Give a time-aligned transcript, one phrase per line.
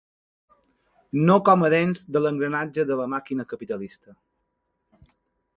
[1.27, 4.19] ...no com a dents de l'engranatge de la màquina capitalista.